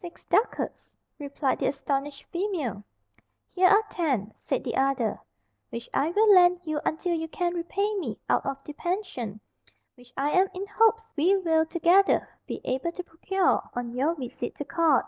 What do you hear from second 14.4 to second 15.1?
to court."